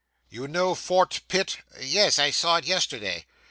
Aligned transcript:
'You 0.31 0.47
know 0.47 0.73
Fort 0.73 1.21
Pitt?' 1.27 1.59
'Yes; 1.79 2.17
I 2.17 2.31
saw 2.31 2.55
it 2.55 2.65
yesterday. 2.65 3.27